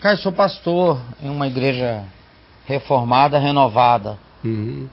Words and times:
Caio, 0.00 0.18
sou 0.18 0.32
pastor 0.32 1.00
em 1.22 1.28
uma 1.30 1.46
igreja 1.46 2.04
reformada, 2.66 3.38
renovada. 3.38 4.18
Uhum. 4.44 4.88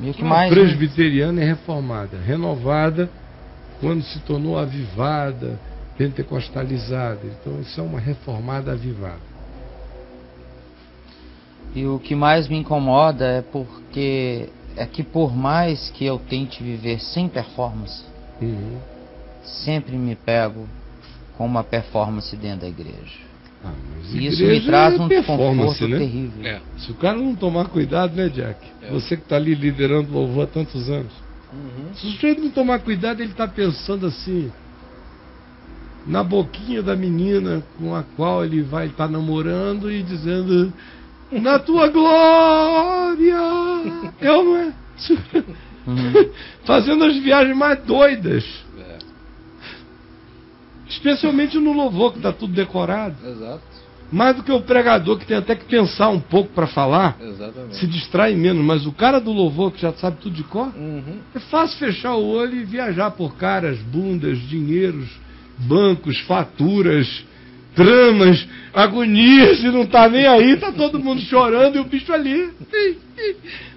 E 0.00 0.10
o 0.10 0.14
que 0.14 0.22
Uma 0.22 0.36
mais. 0.36 0.52
presbiteriana 0.52 1.40
é 1.42 1.44
reformada, 1.44 2.18
renovada 2.18 3.10
quando 3.80 4.02
se 4.02 4.18
tornou 4.20 4.58
avivada, 4.58 5.58
pentecostalizada. 5.96 7.20
Então 7.24 7.60
isso 7.60 7.80
é 7.80 7.82
uma 7.82 7.98
reformada 8.00 8.72
avivada. 8.72 9.30
E 11.74 11.86
o 11.86 11.98
que 11.98 12.14
mais 12.14 12.48
me 12.48 12.56
incomoda 12.58 13.24
é 13.26 13.42
porque 13.42 14.48
é 14.76 14.86
que 14.86 15.02
por 15.02 15.34
mais 15.34 15.90
que 15.90 16.04
eu 16.04 16.18
tente 16.18 16.62
viver 16.62 17.00
sem 17.00 17.28
performance, 17.28 18.04
Uhum. 18.40 18.78
sempre 19.44 19.96
me 19.96 20.14
pego 20.16 20.66
com 21.36 21.44
uma 21.44 21.62
performance 21.62 22.34
dentro 22.36 22.60
da 22.62 22.68
igreja. 22.68 23.29
Ah, 23.64 23.72
mas 23.96 24.14
E 24.14 24.26
isso 24.26 24.44
me 24.44 24.60
traz 24.60 24.98
é 24.98 25.02
um 25.02 25.08
performance, 25.08 25.78
desconforto 25.78 25.88
né? 25.88 25.98
terrível. 25.98 26.46
É. 26.46 26.60
Se 26.78 26.90
o 26.90 26.94
cara 26.94 27.18
não 27.18 27.34
tomar 27.34 27.66
cuidado, 27.68 28.14
né, 28.14 28.28
Jack? 28.28 28.58
É. 28.82 28.90
Você 28.90 29.16
que 29.16 29.22
está 29.22 29.36
ali 29.36 29.54
liderando 29.54 30.10
o 30.10 30.14
louvor 30.14 30.44
há 30.44 30.46
tantos 30.46 30.88
anos. 30.88 31.12
Uhum. 31.52 31.94
Se 31.94 32.06
o 32.06 32.10
sujeito 32.10 32.42
não 32.42 32.50
tomar 32.50 32.78
cuidado, 32.80 33.20
ele 33.20 33.32
está 33.32 33.46
pensando 33.46 34.06
assim, 34.06 34.50
na 36.06 36.22
boquinha 36.22 36.82
da 36.82 36.96
menina 36.96 37.62
com 37.78 37.94
a 37.94 38.02
qual 38.02 38.44
ele 38.44 38.62
vai 38.62 38.86
estar 38.86 39.08
namorando 39.08 39.90
e 39.90 40.02
dizendo, 40.02 40.72
na 41.32 41.58
tua 41.58 41.88
glória! 41.88 43.36
É 44.20 44.32
ou 44.32 44.44
não 44.44 44.56
é? 44.56 44.72
Uhum. 45.86 46.30
Fazendo 46.64 47.04
as 47.04 47.16
viagens 47.16 47.56
mais 47.56 47.82
doidas. 47.84 48.44
Especialmente 50.90 51.58
no 51.58 51.72
louvor, 51.72 52.12
que 52.12 52.18
está 52.18 52.32
tudo 52.32 52.52
decorado. 52.52 53.16
exato, 53.26 53.62
Mais 54.12 54.34
do 54.36 54.42
que 54.42 54.50
o 54.50 54.60
pregador, 54.60 55.16
que 55.18 55.24
tem 55.24 55.36
até 55.36 55.54
que 55.54 55.64
pensar 55.66 56.08
um 56.08 56.18
pouco 56.20 56.50
para 56.52 56.66
falar. 56.66 57.16
exatamente. 57.20 57.76
Se 57.76 57.86
distrai 57.86 58.34
menos, 58.34 58.64
mas 58.64 58.84
o 58.84 58.92
cara 58.92 59.20
do 59.20 59.32
louvor, 59.32 59.70
que 59.72 59.80
já 59.80 59.92
sabe 59.92 60.16
tudo 60.20 60.34
de 60.34 60.42
cor, 60.42 60.66
Uhum. 60.76 61.18
É 61.34 61.38
fácil 61.38 61.78
fechar 61.78 62.14
o 62.16 62.26
olho 62.28 62.56
e 62.56 62.64
viajar 62.64 63.12
por 63.12 63.36
caras, 63.36 63.78
bundas, 63.78 64.38
dinheiros, 64.48 65.08
bancos, 65.58 66.18
faturas, 66.20 67.24
tramas, 67.74 68.46
agonias, 68.74 69.60
e 69.62 69.68
não 69.70 69.86
tá 69.86 70.08
nem 70.08 70.26
aí, 70.26 70.56
tá 70.56 70.72
todo 70.72 70.98
mundo 70.98 71.20
chorando 71.22 71.76
e 71.76 71.80
o 71.80 71.84
bicho 71.84 72.12
ali. 72.12 72.50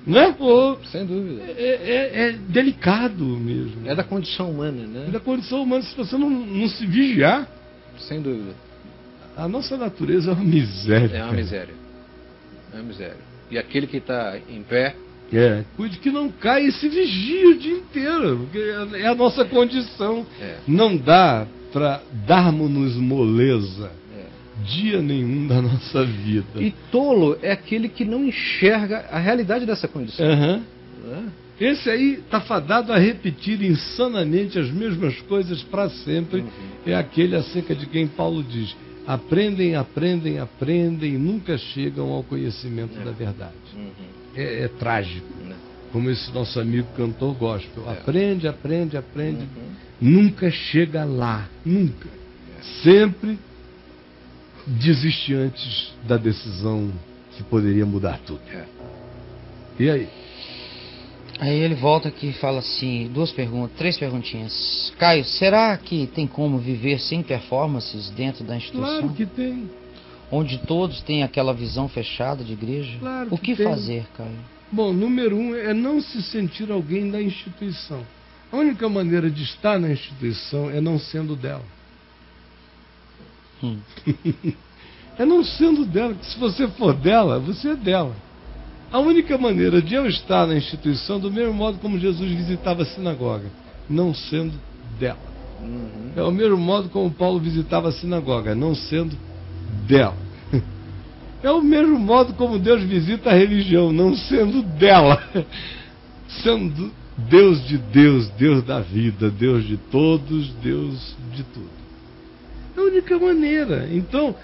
Né? 0.06 0.34
Pô, 0.38 0.78
Sem 0.92 1.06
dúvida. 1.06 1.44
é, 1.58 1.62
é- 1.62 2.28
é 2.28 2.32
delicado 2.50 3.24
mesmo. 3.24 3.88
É 3.88 3.96
da 3.96 4.04
condição 4.04 4.52
humana, 4.52 4.84
É 4.84 4.88
né? 4.88 5.10
da 5.12 5.20
condição 5.20 5.64
humana, 5.64 5.82
se 5.84 5.96
você 5.96 6.18
não, 6.18 6.30
não 6.30 6.68
se 6.68 6.86
vigiar, 6.86 7.48
Sem 8.00 8.22
dúvida. 8.22 8.54
a 9.38 9.48
nossa 9.48 9.78
natureza 9.78 10.32
é 10.32 10.34
uma 10.34 10.44
miséria. 10.44 11.16
É 11.18 11.24
uma 11.24 11.34
miséria. 11.34 11.74
É 12.74 12.76
uma 12.78 12.84
miséria. 12.84 13.18
E 13.52 13.58
aquele 13.58 13.88
que 13.88 13.98
está 13.98 14.38
em 14.50 14.62
pé, 14.64 14.96
É, 15.32 15.64
cuide 15.78 15.98
que 15.98 16.12
não 16.12 16.30
caia 16.30 16.68
e 16.68 16.72
se 16.72 16.88
vigia 16.90 17.50
o 17.50 17.56
dia 17.58 17.76
inteiro, 17.78 18.40
porque 18.52 18.98
é 18.98 19.08
a 19.08 19.16
nossa 19.16 19.44
condição. 19.46 20.26
é, 20.40 20.58
Não 20.68 20.96
dá 20.96 21.48
para 21.74 22.02
darmos-nos 22.28 22.96
moleza 22.96 23.92
é. 24.16 24.26
dia 24.64 25.02
nenhum 25.02 25.48
da 25.48 25.62
nossa 25.62 26.06
vida. 26.06 26.62
E 26.62 26.72
tolo 26.92 27.38
é 27.42 27.52
aquele 27.52 27.90
que 27.90 28.06
não 28.06 28.24
enxerga 28.24 29.06
a 29.12 29.18
realidade 29.20 29.66
dessa 29.66 29.88
condição. 29.88 30.26
Aham. 30.26 30.62
né? 31.04 31.30
Esse 31.60 31.90
aí 31.90 32.14
está 32.16 32.42
fadado 32.42 32.92
a 32.92 32.98
repetir 32.98 33.62
insanamente 33.64 34.58
as 34.58 34.70
mesmas 34.72 35.20
coisas 35.22 35.62
para 35.64 35.90
sempre. 35.90 36.42
Uhum. 36.42 36.50
É 36.86 36.96
aquele 36.96 37.36
acerca 37.36 37.76
de 37.76 37.86
quem 37.86 38.08
Paulo 38.08 38.44
diz: 38.44 38.76
aprendem, 39.06 39.76
aprendem, 39.76 40.40
aprendem, 40.40 41.14
e 41.14 41.18
nunca 41.18 41.58
chegam 41.58 42.10
ao 42.12 42.24
conhecimento 42.24 43.00
É. 43.00 43.04
da 43.04 43.12
verdade. 43.12 43.54
Uhum. 43.76 43.92
É, 44.36 44.64
é 44.64 44.68
trágico? 44.68 45.28
Como 45.94 46.10
esse 46.10 46.30
nosso 46.34 46.60
amigo 46.60 46.88
cantor 46.98 47.36
gospel. 47.36 47.84
É. 47.88 47.94
Aprende, 47.94 48.48
aprende, 48.48 48.98
aprende, 48.98 49.44
Uhum. 49.44 49.72
nunca 50.02 50.50
chega 50.50 51.06
lá, 51.06 51.48
nunca. 51.64 52.10
Sempre 52.82 53.38
desiste 54.66 55.34
antes 55.36 55.94
da 56.08 56.18
decisão 56.18 56.92
que 57.38 57.44
poderia 57.44 57.86
mudar 57.86 58.20
tudo. 58.26 58.42
É. 58.52 58.66
E 59.80 59.90
aí? 59.90 60.10
Aí 61.40 61.60
ele 61.60 61.76
volta 61.76 62.08
aqui 62.10 62.28
e 62.28 62.34
fala 62.34 62.60
assim, 62.60 63.10
duas 63.14 63.32
perguntas, 63.32 63.78
três 63.78 63.98
perguntinhas. 63.98 64.94
Caio, 64.98 65.26
será 65.26 65.76
que 65.78 66.08
tem 66.08 66.26
como 66.26 66.58
viver 66.58 67.00
sem 67.00 67.22
performances 67.22 68.10
dentro 68.12 68.44
da 68.44 68.56
instituição? 68.56 69.00
Claro 69.00 69.14
que 69.14 69.26
tem. 69.26 69.70
Onde 70.36 70.58
todos 70.58 71.00
têm 71.02 71.22
aquela 71.22 71.54
visão 71.54 71.88
fechada 71.88 72.44
de 72.44 72.54
igreja? 72.54 72.98
Claro 73.00 73.28
o 73.30 73.38
que 73.38 73.56
fazer, 73.56 74.08
Caio? 74.18 74.32
Bom, 74.72 74.92
número 74.92 75.38
um 75.38 75.54
é 75.54 75.76
não 75.76 76.02
se 76.02 76.24
sentir 76.24 76.72
alguém 76.72 77.12
da 77.12 77.22
instituição. 77.22 78.04
A 78.52 78.58
única 78.58 78.90
maneira 78.90 79.30
de 79.30 79.44
estar 79.44 79.80
na 79.80 79.92
instituição 79.92 80.72
é 80.72 80.82
não 80.82 80.98
sendo 80.98 81.36
dela. 81.36 81.64
Hum. 83.62 83.78
É 85.16 85.24
não 85.24 85.44
sendo 85.44 85.86
dela, 85.86 86.16
que 86.16 86.26
se 86.26 86.40
você 86.40 86.68
for 86.70 86.92
dela, 86.92 87.38
você 87.38 87.70
é 87.70 87.76
dela. 87.76 88.16
A 88.92 88.98
única 88.98 89.38
maneira 89.38 89.80
de 89.80 89.94
eu 89.94 90.08
estar 90.08 90.48
na 90.48 90.58
instituição, 90.58 91.20
do 91.20 91.32
mesmo 91.32 91.54
modo 91.54 91.78
como 91.78 92.00
Jesus 92.00 92.32
visitava 92.32 92.82
a 92.82 92.86
sinagoga, 92.86 93.46
não 93.88 94.12
sendo 94.12 94.60
dela. 95.00 95.20
Uhum. 95.62 96.14
É 96.16 96.24
o 96.24 96.32
mesmo 96.32 96.58
modo 96.58 96.90
como 96.90 97.12
Paulo 97.12 97.40
visitava 97.40 97.90
a 97.90 97.92
sinagoga, 97.92 98.56
não 98.56 98.74
sendo 98.74 99.16
dela. 99.88 100.23
É 101.44 101.52
o 101.52 101.62
mesmo 101.62 102.00
modo 102.00 102.34
como 102.34 102.58
Deus 102.58 102.82
visita 102.84 103.30
a 103.30 103.34
religião, 103.34 103.92
não 103.92 104.16
sendo 104.16 104.64
dela. 104.64 105.22
Sendo 106.42 106.90
Deus 107.18 107.68
de 107.68 107.78
Deus, 107.78 108.30
Deus 108.30 108.64
da 108.64 108.80
vida, 108.80 109.30
Deus 109.30 109.68
de 109.68 109.78
todos, 109.78 110.50
Deus 110.64 111.16
de 111.36 111.44
tudo. 111.44 111.70
É 112.76 112.80
a 112.80 112.84
única 112.84 113.20
maneira. 113.20 113.88
Então, 113.92 114.36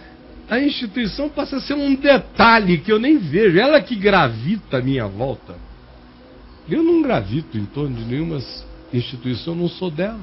a 0.49 0.59
instituição 0.59 1.29
passa 1.29 1.55
a 1.55 1.61
ser 1.61 1.73
um 1.73 1.95
detalhe 1.95 2.77
que 2.79 2.91
eu 2.91 2.99
nem 2.99 3.17
vejo. 3.17 3.57
Ela 3.57 3.81
que 3.81 3.95
gravita 3.95 4.77
à 4.77 4.81
minha 4.81 5.07
volta. 5.07 5.55
Eu 6.69 6.83
não 6.83 7.01
gravito 7.01 7.57
em 7.57 7.65
torno 7.65 7.95
de 7.95 8.05
nenhuma 8.05 8.39
instituição, 8.93 9.53
eu 9.53 9.59
não 9.61 9.69
sou 9.69 9.89
dela. 9.89 10.19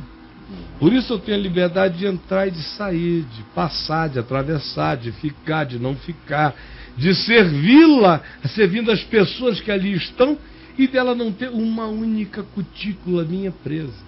Por 0.79 0.93
isso 0.93 1.15
eu 1.15 1.19
tenho 1.19 1.39
a 1.39 1.41
liberdade 1.41 1.99
de 1.99 2.07
entrar 2.07 2.47
e 2.47 2.51
de 2.51 2.62
sair, 2.62 3.23
de 3.23 3.43
passar, 3.55 4.09
de 4.09 4.19
atravessar, 4.19 4.97
de 4.97 5.11
ficar, 5.12 5.65
de 5.65 5.79
não 5.79 5.97
ficar, 5.97 6.55
de 6.97 7.15
servi-la, 7.15 8.23
servindo 8.55 8.91
as 8.91 9.03
pessoas 9.03 9.61
que 9.61 9.71
ali 9.71 9.93
estão 9.95 10.39
e 10.79 10.87
dela 10.87 11.15
não 11.15 11.33
ter 11.33 11.49
uma 11.49 11.87
única 11.87 12.43
cutícula 12.43 13.25
minha 13.25 13.51
presa. 13.51 14.05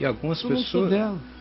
E 0.00 0.04
algumas 0.04 0.42
Eu 0.42 0.50
pessoas, 0.50 0.92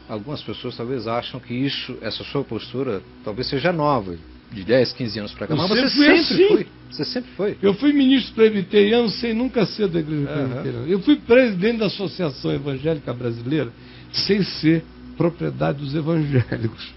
algumas 0.07 0.41
pessoas 0.41 0.77
talvez 0.77 1.07
acham 1.07 1.39
que 1.39 1.53
isso, 1.53 1.97
essa 2.01 2.23
sua 2.23 2.43
postura, 2.43 3.01
talvez 3.23 3.47
seja 3.47 3.73
nova, 3.73 4.15
de 4.51 4.63
10, 4.63 4.93
15 4.93 5.19
anos 5.19 5.33
para 5.33 5.47
cá. 5.47 5.53
Eu 5.53 5.57
Mas 5.57 5.69
você 5.69 5.89
sempre 5.89 6.19
assim. 6.19 6.47
foi. 6.47 6.67
Você 6.91 7.05
sempre 7.05 7.31
foi. 7.37 7.57
Eu 7.61 7.73
fui 7.73 7.93
ministro 7.93 8.35
presbiteriano 8.35 9.09
sem 9.09 9.33
nunca 9.33 9.65
ser 9.65 9.87
da 9.87 9.99
igreja 9.99 10.29
Aham. 10.29 10.47
presbiteriana. 10.49 10.87
Eu 10.87 10.99
fui 10.99 11.15
presidente 11.15 11.77
da 11.79 11.85
Associação 11.87 12.51
Evangélica 12.51 13.13
Brasileira 13.13 13.71
sem 14.11 14.43
ser 14.43 14.83
propriedade 15.17 15.79
dos 15.79 15.95
evangélicos. 15.95 16.93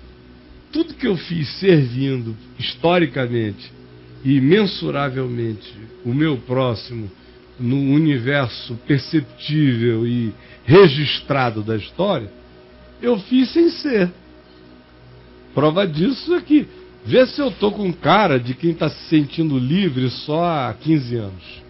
Tudo 0.72 0.94
que 0.94 1.06
eu 1.06 1.16
fiz 1.16 1.48
servindo 1.60 2.36
historicamente 2.58 3.72
e 4.24 4.40
mensuravelmente 4.40 5.72
o 6.04 6.12
meu 6.12 6.38
próximo 6.38 7.10
no 7.58 7.76
universo 7.76 8.74
perceptível 8.86 10.06
e 10.06 10.32
registrado 10.64 11.62
da 11.62 11.76
história, 11.76 12.30
eu 13.00 13.18
fiz 13.18 13.50
sem 13.50 13.68
ser. 13.68 14.10
Prova 15.54 15.86
disso 15.86 16.34
é 16.34 16.40
que 16.40 16.66
vê 17.04 17.26
se 17.26 17.40
eu 17.40 17.50
tô 17.50 17.70
com 17.70 17.92
cara 17.92 18.40
de 18.40 18.54
quem 18.54 18.70
está 18.70 18.88
se 18.88 19.08
sentindo 19.08 19.58
livre 19.58 20.10
só 20.10 20.44
há 20.44 20.74
15 20.74 21.16
anos 21.16 21.62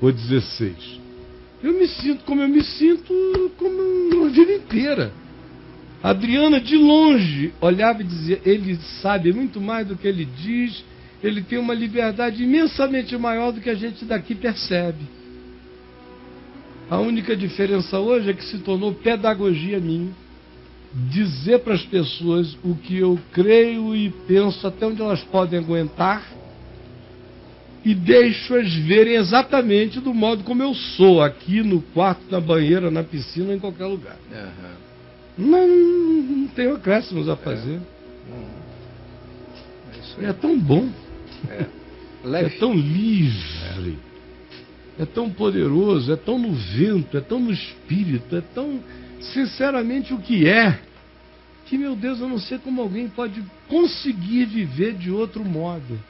ou 0.00 0.12
16. 0.12 1.00
Eu 1.66 1.72
me 1.72 1.88
sinto 1.88 2.22
como 2.22 2.40
eu 2.40 2.48
me 2.48 2.62
sinto 2.62 3.12
como 3.58 4.24
a 4.24 4.28
vida 4.28 4.52
inteira. 4.52 5.12
Adriana, 6.00 6.60
de 6.60 6.76
longe, 6.76 7.52
olhava 7.60 8.02
e 8.02 8.04
dizia: 8.04 8.40
Ele 8.44 8.76
sabe 9.02 9.32
muito 9.32 9.60
mais 9.60 9.84
do 9.84 9.96
que 9.96 10.06
ele 10.06 10.24
diz, 10.24 10.84
ele 11.20 11.42
tem 11.42 11.58
uma 11.58 11.74
liberdade 11.74 12.44
imensamente 12.44 13.18
maior 13.18 13.50
do 13.50 13.60
que 13.60 13.68
a 13.68 13.74
gente 13.74 14.04
daqui 14.04 14.32
percebe. 14.32 15.08
A 16.88 16.98
única 16.98 17.34
diferença 17.34 17.98
hoje 17.98 18.30
é 18.30 18.32
que 18.32 18.44
se 18.44 18.58
tornou 18.58 18.94
pedagogia 18.94 19.80
minha 19.80 20.12
dizer 21.10 21.58
para 21.58 21.74
as 21.74 21.84
pessoas 21.84 22.56
o 22.62 22.76
que 22.76 22.96
eu 22.96 23.18
creio 23.32 23.92
e 23.96 24.08
penso 24.28 24.64
até 24.68 24.86
onde 24.86 25.02
elas 25.02 25.24
podem 25.24 25.58
aguentar 25.58 26.35
e 27.86 27.94
deixo-as 27.94 28.74
verem 28.74 29.14
exatamente 29.14 30.00
do 30.00 30.12
modo 30.12 30.42
como 30.42 30.60
eu 30.60 30.74
sou, 30.74 31.22
aqui 31.22 31.62
no 31.62 31.80
quarto, 31.80 32.24
na 32.28 32.40
banheira, 32.40 32.90
na 32.90 33.04
piscina, 33.04 33.54
em 33.54 33.60
qualquer 33.60 33.86
lugar. 33.86 34.16
Aham. 34.32 34.86
Não, 35.38 35.68
não 35.68 36.48
tenho 36.48 36.74
acréscimos 36.74 37.28
a 37.28 37.36
fazer. 37.36 37.78
Uhum. 37.78 38.44
É 39.94 39.98
isso 40.00 40.16
isso 40.16 40.20
aí. 40.20 40.26
É 40.26 40.32
tão 40.32 40.58
bom. 40.58 40.88
É. 41.48 41.66
É 42.24 42.48
tão 42.58 42.74
livre. 42.74 43.98
É 44.98 45.04
tão 45.04 45.30
poderoso, 45.30 46.12
é 46.12 46.16
tão 46.16 46.40
no 46.40 46.52
vento, 46.52 47.16
é 47.16 47.20
tão 47.20 47.38
no 47.38 47.52
espírito, 47.52 48.34
é 48.34 48.40
tão 48.40 48.80
sinceramente 49.20 50.12
o 50.12 50.18
que 50.18 50.48
é. 50.48 50.80
Que, 51.66 51.78
meu 51.78 51.94
Deus, 51.94 52.18
eu 52.18 52.28
não 52.28 52.40
sei 52.40 52.58
como 52.58 52.82
alguém 52.82 53.06
pode 53.06 53.44
conseguir 53.68 54.46
viver 54.46 54.94
de 54.94 55.08
outro 55.10 55.44
modo. 55.44 56.00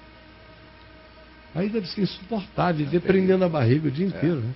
Aí 1.56 1.70
deve 1.70 1.86
ser 1.86 2.02
insuportável, 2.02 2.84
viver 2.84 3.00
prendendo 3.00 3.42
a 3.42 3.48
barriga 3.48 3.88
o 3.88 3.90
dia 3.90 4.06
inteiro, 4.06 4.40
né? 4.40 4.50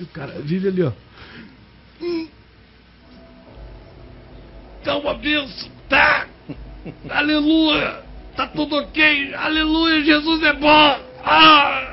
O 0.00 0.06
cara 0.06 0.32
vive 0.40 0.68
ali, 0.68 0.82
ó. 0.82 0.92
Hum. 2.00 2.26
Tá 4.82 4.96
uma 4.96 5.12
benção, 5.14 5.70
tá? 5.86 6.26
Aleluia! 7.10 8.02
Tá 8.34 8.46
tudo 8.46 8.74
ok, 8.76 9.34
aleluia, 9.34 10.02
Jesus 10.02 10.42
é 10.42 10.54
bom! 10.54 10.98
Ah! 11.22 11.90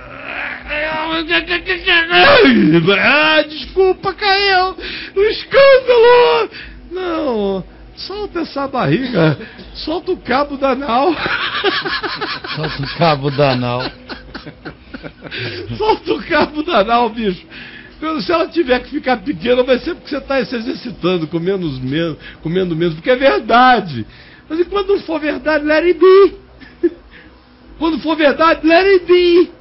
Ah, 3.00 3.42
desculpa, 3.44 4.14
caiu! 4.14 4.78
O 5.14 5.22
escândalo! 5.24 6.50
Não, 6.90 7.64
solta 7.98 8.40
essa 8.40 8.66
barriga, 8.66 9.38
solta 9.74 10.14
o 10.14 10.18
cabo 10.18 10.56
da 10.56 10.74
nau. 10.74 11.14
Solta 12.56 12.82
o 12.82 12.98
cabo 12.98 13.32
da 13.32 13.52
anal. 13.52 14.01
Solta 15.78 16.14
o 16.14 16.24
cabo 16.24 16.64
da 16.64 16.84
nau, 16.84 17.10
bicho. 17.10 17.46
Se 18.22 18.32
ela 18.32 18.48
tiver 18.48 18.80
que 18.82 18.90
ficar 18.90 19.18
pequena, 19.18 19.62
vai 19.62 19.78
ser 19.78 19.94
porque 19.94 20.10
você 20.10 20.18
está 20.18 20.44
se 20.44 20.56
exercitando, 20.56 21.28
comendo 21.28 21.70
menos, 21.82 22.18
comendo 22.42 22.76
menos, 22.76 22.96
porque 22.96 23.12
é 23.12 23.16
verdade. 23.16 24.08
Mas 24.50 24.66
quando 24.68 25.00
for 25.02 25.20
verdade, 25.20 25.66
let 25.66 25.86
it 25.86 26.00
be. 26.00 26.36
Quando 27.78 28.00
for 28.00 28.16
verdade, 28.16 28.66
let 28.66 28.88
it 28.88 29.06
be. 29.06 29.61